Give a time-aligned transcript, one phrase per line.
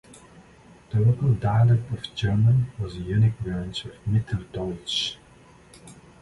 [0.89, 5.17] The local dialect of German was a unique branch of "Mitteldeutsch".